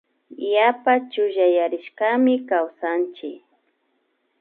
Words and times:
Yapa 0.53 0.93
chullayarishkami 1.11 2.33
kawsanchik 2.49 3.43